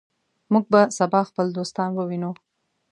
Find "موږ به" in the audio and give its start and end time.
0.51-0.81